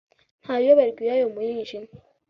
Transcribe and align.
Ntayo 0.41 0.61
iyoberwa 0.65 1.01
iyayo 1.03 1.25
mu 1.33 1.39
mwijima 1.45 1.89